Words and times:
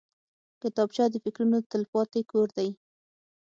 کتابچه 0.61 1.03
د 1.11 1.15
فکرونو 1.23 1.57
تلپاتې 1.71 2.21
کور 2.31 2.47
دی 2.57 2.69